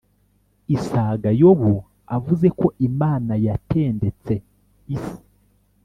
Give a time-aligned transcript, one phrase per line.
[0.75, 1.73] isaga yobu
[2.15, 4.33] avuze ko imana yatendetse
[4.95, 5.19] isi